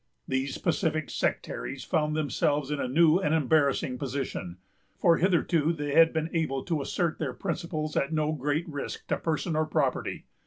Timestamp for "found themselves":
1.83-2.71